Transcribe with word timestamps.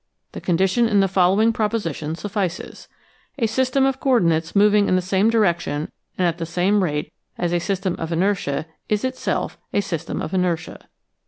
The 0.31 0.41
condition 0.41 0.87
in 0.87 0.99
the 0.99 1.07
following 1.07 1.53
proposition 1.53 2.15
suffices: 2.15 2.87
a 3.37 3.45
system 3.45 3.85
of 3.85 3.99
coordinates 3.99 4.55
moving 4.55 4.87
in 4.87 4.95
the 4.95 4.99
same 5.03 5.29
direction 5.29 5.91
and 6.17 6.27
at 6.27 6.39
the 6.39 6.45
same 6.47 6.83
rate 6.83 7.13
as 7.37 7.53
a 7.53 7.59
system 7.59 7.93
of 7.99 8.11
inertia 8.11 8.65
is 8.89 9.05
itself 9.05 9.59
a 9.71 9.79
system 9.79 10.19
of 10.19 10.33
inertia. 10.33 10.89